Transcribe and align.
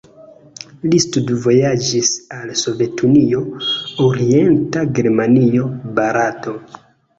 Li 0.85 1.01
studvojaĝis 1.03 2.09
al 2.39 2.55
Sovetunio, 2.63 3.43
Orienta 4.09 4.87
Germanio, 4.99 5.71
Barato. 6.03 6.59